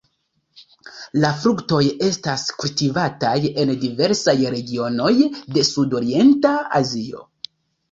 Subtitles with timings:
[1.25, 7.25] La fruktoj estas kultivataj en diversaj regionoj de sudorienta Azio.